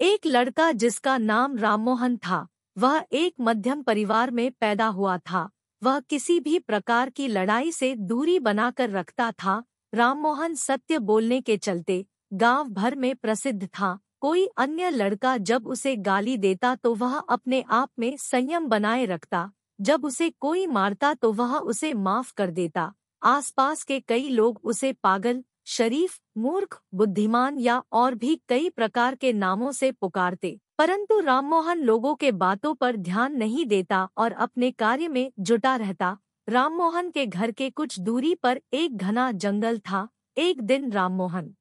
एक 0.00 0.26
लड़का 0.26 0.70
जिसका 0.72 1.16
नाम 1.18 1.56
राममोहन 1.56 2.16
था, 2.16 2.46
वह 2.76 3.04
एक 3.12 3.34
मध्यम 3.40 3.82
परिवार 3.82 4.30
में 4.30 4.50
पैदा 4.50 4.86
हुआ 4.86 5.16
था। 5.20 5.48
वह 5.82 5.98
किसी 6.00 6.38
भी 6.40 6.58
प्रकार 6.58 7.10
की 7.10 7.28
लड़ाई 7.28 7.70
से 7.72 7.94
दूरी 7.96 8.38
बनाकर 8.38 8.90
रखता 8.90 9.30
था। 9.32 9.62
राममोहन 9.92 10.54
सत्य 10.54 10.98
बोलने 11.00 11.40
के 11.40 11.56
चलते 11.56 12.04
गाँव 12.32 12.68
भर 12.68 12.94
में 12.94 13.14
प्रसिद्ध 13.16 13.66
था। 13.66 13.98
कोई 14.20 14.46
अन्य 14.56 14.90
लड़का 14.90 15.36
जब 15.38 15.66
उसे 15.66 15.94
गाली 15.96 16.36
देता 16.36 16.74
तो 16.74 16.94
वह 16.94 17.16
अपने 17.18 17.64
आप 17.70 17.90
में 17.98 18.16
संयम 18.16 18.66
बनाए 18.68 19.04
रखता। 19.06 19.50
जब 19.80 20.04
उसे 20.04 20.30
कोई 20.30 20.66
मारता 20.66 21.14
तो 21.14 21.32
वह 21.32 21.56
उसे 21.56 21.92
माफ़ 21.94 22.32
कर 22.36 22.50
देता। 22.50 22.92
आसपास 23.22 23.82
के 23.82 24.00
कई 24.00 24.28
लोग 24.28 24.60
उसे 24.64 24.92
पागल 24.94 25.42
शरीफ, 25.66 26.18
मूर्ख, 26.38 26.80
बुद्धिमान 26.94 27.58
या 27.58 27.82
और 27.92 28.14
भी 28.14 28.34
कई 28.48 28.68
प्रकार 28.68 29.14
के 29.14 29.32
नामों 29.32 29.72
से 29.72 29.90
पुकारते, 29.92 30.58
परंतु 30.78 31.20
राममोहन 31.20 31.78
लोगों 31.80 32.14
के 32.14 32.32
बातों 32.32 32.74
पर 32.74 32.96
ध्यान 32.96 33.36
नहीं 33.36 33.66
देता 33.66 34.08
और 34.16 34.32
अपने 34.32 34.70
कार्य 34.70 35.08
में 35.08 35.30
जुटा 35.40 35.74
रहता। 35.76 36.16
राममोहन 36.48 37.10
के 37.10 37.26
घर 37.26 37.50
के 37.50 37.70
कुछ 37.70 37.98
दूरी 38.00 38.34
पर 38.34 38.60
एक 38.72 38.96
घना 38.96 39.30
जंगल 39.32 39.78
था। 39.80 40.08
एक 40.36 40.60
दिन 40.62 40.90
राममोहन 40.92 41.54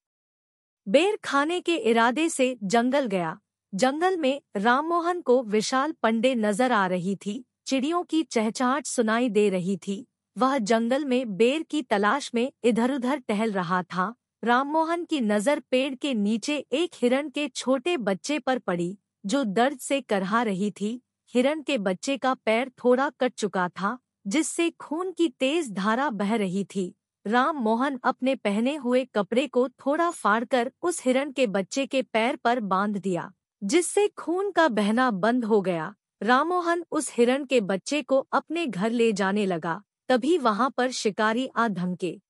बेर 0.87 1.17
खाने 1.23 1.59
के 1.61 1.75
इरादे 1.75 2.27
से 2.29 2.55
जंगल 2.63 3.05
गया। 3.05 3.37
जंगल 3.73 4.17
में 4.17 4.41
राममोहन 4.57 5.21
को 5.21 5.41
विशाल 5.43 5.91
पंडे 6.03 6.33
नज़र 6.35 6.71
आ 6.71 6.85
रही 6.87 7.15
थी। 7.15 7.43
चिड़ियों 7.67 8.03
की 8.03 8.23
चहचहाट 8.23 8.85
सुनाई 8.85 9.29
दे 9.29 9.49
रही 9.49 9.77
थी। 9.77 10.05
वह 10.37 10.57
जंगल 10.57 11.05
में 11.05 11.37
बेर 11.37 11.63
की 11.63 11.81
तलाश 11.81 12.31
में 12.35 12.51
इधर-उधर 12.63 13.17
टहल 13.17 13.51
रहा 13.51 13.83
था। 13.83 14.13
राममोहन 14.43 15.03
की 15.05 15.21
नज़र 15.21 15.59
पेड़ 15.71 15.95
के 15.95 16.13
नीचे 16.13 16.57
एक 16.73 16.91
हिरण 16.95 17.29
के 17.29 17.47
छोटे 17.47 17.97
बच्चे 17.97 18.39
पर 18.39 18.59
पड़ी, 18.59 18.97
जो 19.25 19.43
दर्द 19.43 19.79
से 19.79 20.01
करहा 20.01 20.41
रही 20.43 20.71
थी। 20.71 21.01
हिरण 21.33 21.61
के 21.61 21.77
बच्चे 21.77 22.17
का 22.17 22.33
पैर 22.33 22.71
थोड़ा 22.83 23.09
कट 23.09 23.33
चुका 23.33 23.67
था, 23.69 23.97
जिससे 24.27 24.69
खून 24.69 25.11
की 25.11 25.27
तेज 25.29 25.71
धारा 25.71 26.09
बह 26.09 26.35
रही 26.35 26.63
थी। 26.63 26.93
राम 27.25 27.57
मोहन 27.57 27.99
अपने 28.03 28.35
पहने 28.35 28.75
हुए 28.75 29.05
कपड़े 29.05 29.47
को 29.47 29.67
थोड़ा 29.69 30.09
फाड़कर 30.11 30.71
उस 30.81 31.01
हिरण 31.05 31.31
के 31.31 31.47
बच्चे 31.47 31.85
के 31.85 32.01
पैर 32.01 32.35
पर 32.35 32.59
बाँध 32.59 32.97
दिया, 32.97 33.31
जिससे 33.61 34.07
खून 34.07 34.51
का 34.51 34.67
बहना 34.67 35.11
बंद 35.11 35.45
हो 35.45 35.61
गया। 35.61 35.93
राममोहन 36.21 36.83
उस 36.91 37.11
हिरण 37.13 37.45
के 37.45 37.61
बच्चे 37.61 38.01
को 38.01 38.27
अपने 38.33 38.65
घर 38.67 38.91
ले 38.91 39.11
जाने 39.13 39.45
लगा। 39.45 39.81
तभी 40.13 40.37
वहाँ 40.37 40.69
पर 40.69 40.91
शिकारी 40.91 41.49
आ 41.57 41.67
धमके। 41.67 42.21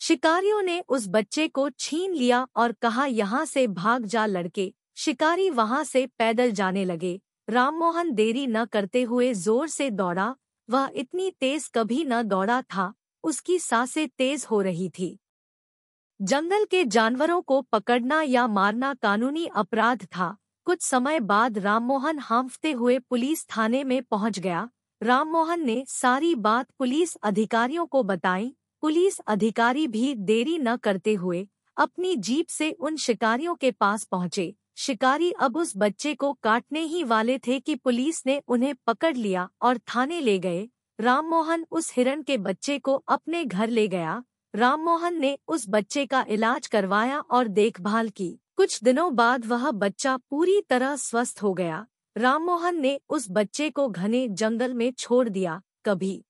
शिकारियों 0.00 0.62
ने 0.62 0.84
उस 0.88 1.06
बच्चे 1.08 1.48
को 1.48 1.70
छीन 1.70 2.14
लिया 2.14 2.46
और 2.56 2.72
कहा, 2.72 3.06
यहाँ 3.06 3.44
से 3.44 3.66
भाग 3.66 4.04
जा 4.06 4.26
लड़के। 4.26 4.74
शिकारी 4.96 5.50
वहाँ 5.50 5.84
से 5.84 6.06
पैदल 6.06 6.50
जाने 6.50 6.84
लगे। 6.84 7.20
राममोहन 7.50 8.12
देरी 8.14 8.46
न 8.46 8.64
करते 8.64 9.02
हुए 9.02 9.34
ज़ोर 9.34 9.68
से 9.68 9.90
दौड़ा। 9.90 10.36
वह 10.70 10.90
इतनी 10.94 11.30
तेज 11.30 11.68
कभी 11.68 12.04
न 12.04 12.22
दौड़ा 12.22 12.62
था। 12.62 12.94
उसकी 13.24 13.58
साँसें 13.58 14.08
तेज 14.08 14.46
हो 14.50 14.60
रही 14.60 14.88
थी। 14.88 15.18
जंगल 16.22 16.64
के 16.64 16.84
जानवरों 16.84 17.42
को 17.42 17.62
पकड़ना 17.62 18.22
या 18.22 18.46
मारना 18.46 18.94
कानूनी 18.94 19.46
अपराध 19.46 20.04
था। 20.04 20.36
कुछ 20.64 20.82
समय 20.82 21.20
बाद 21.20 21.58
राममोहन 21.58 22.18
हांफते 22.18 22.72
हुए 22.72 22.98
पुलिस 22.98 23.46
थाने 23.48 23.84
में 23.84 24.02
पहुँच 24.02 24.38
गया। 24.38 24.68
राममोहन 25.02 25.64
ने 25.66 25.84
सारी 25.88 26.34
बात 26.34 26.66
पुलिस 26.78 27.14
अधिकारियों 27.16 27.86
को 27.86 28.02
बताई। 28.02 28.54
पुलिस 28.82 29.18
अधिकारी 29.18 29.86
भी 29.88 30.14
देरी 30.14 30.58
न 30.58 30.76
करते 30.76 31.14
हुए 31.14 31.48
अपनी 31.76 32.16
जीप 32.16 32.48
से 32.48 32.70
उन 32.70 32.96
शिकारियों 32.96 33.54
के 33.54 33.70
पास 33.70 34.04
पहुँचे। 34.04 34.54
शिकारी 34.76 35.32
अब 35.32 35.56
उस 35.56 35.72
बच्चे 35.76 36.14
को 36.14 36.32
काटने 36.32 36.80
ही 36.80 37.04
वाले 37.04 37.38
थे 37.38 37.60
कि 37.60 37.74
पुलिस 37.74 38.22
ने 38.26 38.42
उन्हें 38.48 38.74
पकड़ 38.86 39.16
लिया 39.16 39.48
और 39.62 39.78
थाने 39.78 40.20
ले 40.20 40.38
गए। 40.38 40.68
राममोहन 41.00 41.66
उस 41.70 41.92
हिरण 41.96 42.22
के 42.22 42.38
बच्चे 42.38 42.78
को 42.78 42.94
अपने 43.08 43.44
घर 43.44 43.68
ले 43.68 43.88
गया। 43.88 44.22
राममोहन 44.54 45.20
ने 45.20 45.38
उस 45.48 45.64
बच्चे 45.68 46.06
का 46.06 46.24
इलाज 46.28 46.66
करवाया 46.66 47.20
और 47.20 47.48
देखभाल 47.48 48.08
की। 48.08 48.38
कुछ 48.56 48.84
दिनों 48.84 49.14
बाद 49.14 49.46
वह 49.46 49.70
बच्चा 49.70 50.16
पूरी 50.16 50.60
तरह 50.60 50.96
स्वस्थ 50.96 51.42
हो 51.42 51.54
गया। 51.54 51.86
राममोहन 52.16 52.80
ने 52.80 53.00
उस 53.08 53.26
बच्चे 53.30 53.70
को 53.70 53.88
घने 53.88 54.28
जंगल 54.28 54.74
में 54.74 54.92
छोड़ 54.92 55.28
दिया, 55.28 55.62
कभी। 55.84 56.24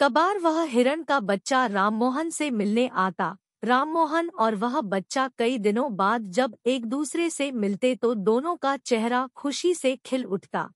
कबार 0.00 0.38
वह 0.38 0.62
हिरण 0.62 1.02
का 1.02 1.20
बच्चा 1.20 1.66
राममोहन 1.66 2.30
से 2.30 2.50
मिलने 2.50 2.88
आता। 2.88 3.36
राममोहन 3.64 4.30
और 4.30 4.54
वह 4.54 4.80
बच्चा 4.80 5.30
कई 5.38 5.58
दिनों 5.58 5.96
बाद 5.96 6.30
जब 6.30 6.56
एक 6.66 6.86
दूसरे 6.86 7.30
से 7.30 7.52
मिलते 7.52 7.94
तो 7.94 8.14
दोनों 8.14 8.56
का 8.56 8.76
चेहरा 8.76 9.28
खुशी 9.36 9.74
से 9.74 9.96
खिल 9.96 10.24
उठता। 10.24 10.70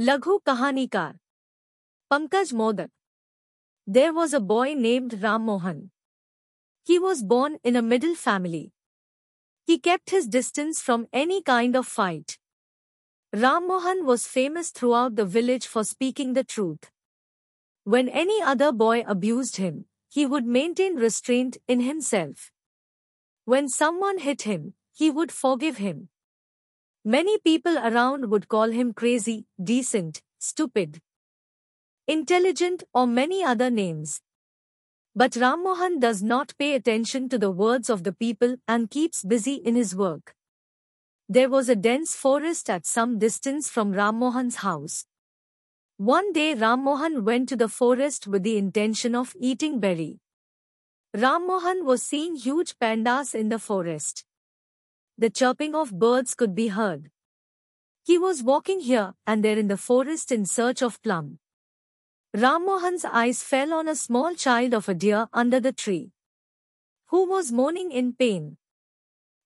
लघु 0.00 0.38
कहानीकार। 0.38 1.18
Pankaj 2.10 2.54
Modak. 2.54 2.90
There 3.88 4.10
was 4.10 4.36
a 4.36 4.38
boy 4.38 4.74
named 4.74 5.14
Rammohan. 5.14 5.90
He 6.88 6.98
was 6.98 7.24
born 7.24 7.58
in 7.64 7.74
a 7.74 7.80
middle 7.80 8.14
family 8.14 8.72
He 9.68 9.78
kept 9.78 10.10
his 10.10 10.24
distance 10.28 10.80
from 10.88 11.04
any 11.14 11.42
kind 11.42 11.76
of 11.76 11.86
fight. 11.88 12.41
Ram 13.34 13.66
Mohan 13.66 14.04
was 14.04 14.26
famous 14.26 14.68
throughout 14.68 15.16
the 15.16 15.24
village 15.24 15.66
for 15.66 15.84
speaking 15.84 16.34
the 16.34 16.44
truth. 16.44 16.90
When 17.84 18.10
any 18.10 18.42
other 18.42 18.72
boy 18.72 19.04
abused 19.06 19.56
him, 19.56 19.86
he 20.10 20.26
would 20.26 20.44
maintain 20.44 20.96
restraint 20.96 21.56
in 21.66 21.80
himself. 21.80 22.52
When 23.46 23.70
someone 23.70 24.18
hit 24.18 24.42
him, 24.42 24.74
he 24.92 25.10
would 25.10 25.32
forgive 25.32 25.78
him. 25.78 26.10
Many 27.06 27.38
people 27.38 27.78
around 27.78 28.30
would 28.30 28.48
call 28.48 28.70
him 28.70 28.92
crazy, 28.92 29.46
decent, 29.62 30.20
stupid, 30.38 31.00
intelligent 32.06 32.84
or 32.92 33.06
many 33.06 33.42
other 33.42 33.70
names. 33.70 34.20
But 35.16 35.32
Rammohan 35.32 36.00
does 36.00 36.22
not 36.22 36.52
pay 36.58 36.74
attention 36.74 37.30
to 37.30 37.38
the 37.38 37.50
words 37.50 37.88
of 37.88 38.04
the 38.04 38.12
people 38.12 38.56
and 38.68 38.90
keeps 38.90 39.22
busy 39.24 39.54
in 39.54 39.74
his 39.74 39.96
work. 39.96 40.36
There 41.28 41.48
was 41.48 41.68
a 41.68 41.76
dense 41.76 42.14
forest 42.14 42.68
at 42.68 42.84
some 42.84 43.18
distance 43.18 43.68
from 43.68 43.92
Rammohan's 43.92 44.56
house. 44.56 45.06
One 45.96 46.32
day 46.32 46.54
Rammohan 46.54 47.22
went 47.22 47.48
to 47.50 47.56
the 47.56 47.68
forest 47.68 48.26
with 48.26 48.42
the 48.42 48.58
intention 48.58 49.14
of 49.14 49.34
eating 49.38 49.78
berry. 49.78 50.18
Rammohan 51.16 51.84
was 51.84 52.02
seeing 52.02 52.36
huge 52.36 52.78
pandas 52.78 53.34
in 53.34 53.50
the 53.50 53.58
forest. 53.58 54.24
The 55.16 55.30
chirping 55.30 55.74
of 55.74 55.98
birds 55.98 56.34
could 56.34 56.54
be 56.54 56.68
heard. 56.68 57.10
He 58.04 58.18
was 58.18 58.42
walking 58.42 58.80
here 58.80 59.14
and 59.26 59.44
there 59.44 59.58
in 59.58 59.68
the 59.68 59.76
forest 59.76 60.32
in 60.32 60.44
search 60.44 60.82
of 60.82 61.00
plum. 61.02 61.38
Rammohan's 62.34 63.04
eyes 63.04 63.42
fell 63.42 63.72
on 63.74 63.88
a 63.88 63.94
small 63.94 64.34
child 64.34 64.74
of 64.74 64.88
a 64.88 64.94
deer 64.94 65.28
under 65.32 65.60
the 65.60 65.72
tree, 65.72 66.10
who 67.08 67.28
was 67.28 67.52
moaning 67.52 67.92
in 67.92 68.14
pain. 68.14 68.56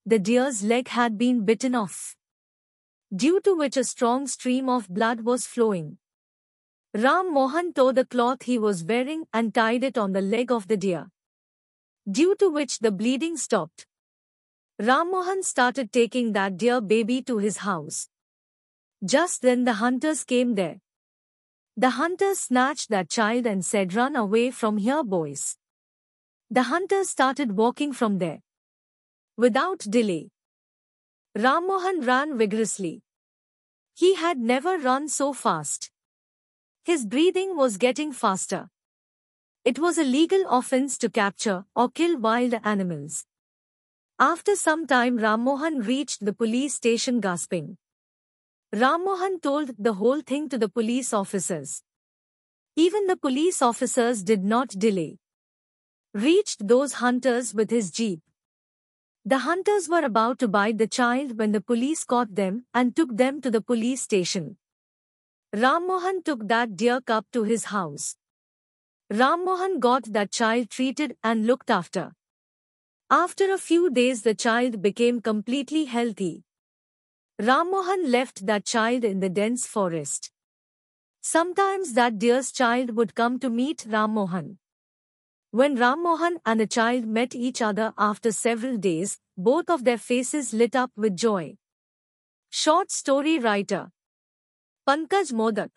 The 0.09 0.21
deer's 0.21 0.63
leg 0.63 0.87
had 0.87 1.19
been 1.19 1.45
bitten 1.45 1.75
off, 1.75 2.15
due 3.13 3.41
to 3.41 3.57
which 3.57 3.77
a 3.77 3.83
strong 3.83 4.29
stream 4.29 4.69
of 4.69 4.89
blood 4.89 5.23
was 5.23 5.47
flowing. 5.47 5.99
Ram 6.95 7.35
Mohan 7.35 7.73
tore 7.73 7.93
the 7.93 8.05
cloth 8.05 8.43
he 8.43 8.57
was 8.57 8.85
wearing 8.85 9.27
and 9.33 9.53
tied 9.53 9.83
it 9.83 9.99
on 9.99 10.13
the 10.13 10.21
leg 10.21 10.53
of 10.53 10.69
the 10.69 10.77
deer, 10.77 11.09
due 12.09 12.37
to 12.37 12.49
which 12.49 12.79
the 12.79 12.93
bleeding 12.93 13.37
stopped. 13.37 13.85
Ram 14.79 15.11
Mohan 15.11 15.43
started 15.43 15.91
taking 15.91 16.33
that 16.35 16.57
deer 16.57 16.81
baby 16.81 17.21
to 17.23 17.39
his 17.39 17.59
house. 17.59 18.09
Just 19.05 19.43
then 19.43 19.65
the 19.65 19.75
hunters 19.75 20.23
came 20.23 20.55
there. 20.55 20.79
The 21.77 21.91
hunters 21.91 22.39
snatched 22.39 22.91
that 22.91 23.11
child 23.11 23.45
and 23.45 23.65
said 23.65 23.93
run 23.93 24.15
away 24.15 24.53
from 24.53 24.77
here 24.77 25.03
boys. 25.03 25.57
The 26.49 26.63
hunters 26.63 27.11
started 27.11 27.57
walking 27.57 27.93
from 27.93 28.19
there. 28.19 28.46
Without 29.39 29.81
delay. 29.81 30.31
Rammohan 31.37 32.07
ran 32.07 32.39
vigorously. 32.39 33.03
He 33.95 34.15
had 34.15 34.39
never 34.39 34.79
run 34.79 35.11
so 35.11 35.35
fast. 35.35 35.91
His 36.85 37.05
breathing 37.05 37.55
was 37.55 37.77
getting 37.77 38.13
faster. 38.13 38.71
It 39.63 39.79
was 39.79 39.99
a 39.99 40.05
legal 40.05 40.49
offense 40.49 40.97
to 40.99 41.11
capture 41.11 41.67
or 41.75 41.91
kill 41.91 42.19
wild 42.19 42.55
animals. 42.65 43.27
After 44.19 44.57
some 44.57 44.87
time 44.87 45.19
Rammohan 45.19 45.87
reached 45.87 46.25
the 46.25 46.33
police 46.33 46.73
station 46.73 47.21
gasping. 47.21 47.77
Rammohan 48.75 49.43
told 49.43 49.73
the 49.79 49.93
whole 49.93 50.23
thing 50.23 50.49
to 50.49 50.57
the 50.57 50.71
police 50.71 51.13
officers. 51.13 51.83
Even 52.75 53.07
the 53.07 53.19
police 53.19 53.61
officers 53.61 54.23
did 54.23 54.43
not 54.43 54.69
delay. 54.69 55.19
Reached 56.15 56.67
those 56.67 56.95
hunters 56.95 57.53
with 57.53 57.71
his 57.71 57.91
jeep. 57.91 58.21
The 59.29 59.39
hunters 59.39 59.89
were 59.89 60.05
about 60.05 60.39
to 60.39 60.47
bite 60.47 60.79
the 60.79 60.87
child 60.87 61.37
when 61.37 61.51
the 61.51 61.61
police 61.61 62.05
caught 62.05 62.37
them 62.37 62.65
and 62.73 62.95
took 62.95 63.17
them 63.17 63.41
to 63.41 63.51
the 63.51 63.61
police 63.61 64.01
station. 64.01 64.57
Ram 65.53 65.89
Mohan 65.89 66.23
took 66.23 66.47
that 66.47 66.77
deer 66.77 67.01
cub 67.01 67.25
to 67.33 67.43
his 67.43 67.65
house. 67.65 68.15
Ram 69.11 69.45
Mohan 69.45 69.81
got 69.81 70.13
that 70.13 70.31
child 70.31 70.71
treated 70.71 71.17
and 71.25 71.45
looked 71.45 71.71
after. 71.71 72.13
After 73.11 73.53
a 73.53 73.59
few 73.59 73.91
days 73.91 74.23
the 74.23 74.35
child 74.35 74.81
became 74.81 75.21
completely 75.21 75.87
healthy. 75.87 76.45
Ram 77.41 77.73
Mohan 77.73 78.09
left 78.09 78.47
that 78.47 78.65
child 78.65 79.03
in 79.03 79.19
the 79.19 79.29
dense 79.29 79.67
forest. 79.67 80.31
Sometimes 81.21 81.95
that 81.95 82.21
deer's 82.21 82.53
child 82.53 82.95
would 82.95 83.17
come 83.17 83.41
to 83.41 83.51
meet 83.51 83.87
Rammohan. 83.89 84.59
When 85.51 85.77
Ram 85.77 86.03
Mohan 86.03 86.39
and 86.45 86.61
the 86.61 86.67
child 86.67 87.07
met 87.07 87.35
each 87.35 87.63
other 87.63 87.95
after 87.97 88.33
several 88.33 88.77
days, 88.77 89.19
both 89.37 89.71
of 89.71 89.85
their 89.85 89.99
faces 89.99 90.53
lit 90.53 90.77
up 90.77 90.91
with 90.97 91.17
joy. 91.17 91.57
Short 92.51 92.91
story 92.91 93.39
writer 93.39 93.91
Pankaj 94.89 95.33
Modak 95.33 95.71